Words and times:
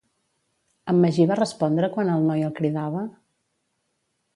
En 0.93 1.01
Magí 1.03 1.27
va 1.33 1.37
respondre 1.41 1.93
quan 1.99 2.13
el 2.17 2.29
noi 2.33 2.45
el 2.49 2.59
cridava? 2.63 3.09